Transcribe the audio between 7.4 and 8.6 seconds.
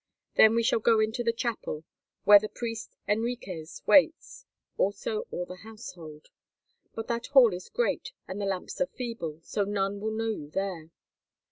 is great, and the